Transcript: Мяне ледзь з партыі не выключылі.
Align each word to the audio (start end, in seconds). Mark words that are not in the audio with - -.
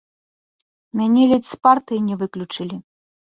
Мяне 1.01 1.27
ледзь 1.33 1.51
з 1.51 1.59
партыі 1.67 2.01
не 2.07 2.15
выключылі. 2.23 2.81